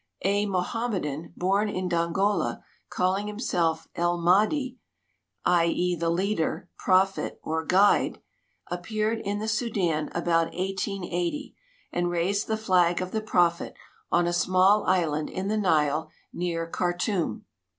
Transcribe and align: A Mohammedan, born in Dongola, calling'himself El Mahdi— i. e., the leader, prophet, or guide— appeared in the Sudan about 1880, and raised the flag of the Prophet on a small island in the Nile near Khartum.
A 0.25 0.47
Mohammedan, 0.47 1.31
born 1.37 1.69
in 1.69 1.87
Dongola, 1.87 2.63
calling'himself 2.89 3.87
El 3.93 4.17
Mahdi— 4.17 4.79
i. 5.45 5.67
e., 5.67 5.95
the 5.95 6.09
leader, 6.09 6.67
prophet, 6.75 7.39
or 7.43 7.63
guide— 7.63 8.19
appeared 8.71 9.19
in 9.19 9.37
the 9.37 9.47
Sudan 9.47 10.09
about 10.15 10.55
1880, 10.55 11.53
and 11.91 12.09
raised 12.09 12.47
the 12.47 12.57
flag 12.57 12.99
of 12.99 13.11
the 13.11 13.21
Prophet 13.21 13.75
on 14.11 14.25
a 14.25 14.33
small 14.33 14.85
island 14.85 15.29
in 15.29 15.49
the 15.49 15.57
Nile 15.59 16.09
near 16.33 16.65
Khartum. 16.65 17.45